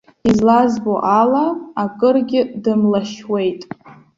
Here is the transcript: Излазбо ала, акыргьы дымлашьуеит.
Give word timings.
Излазбо 0.29 0.93
ала, 1.21 1.45
акыргьы 1.83 2.41
дымлашьуеит. 2.63 3.61